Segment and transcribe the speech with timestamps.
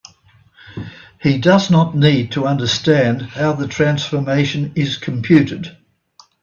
[1.21, 5.77] He does not need to understand how the transformation is computed.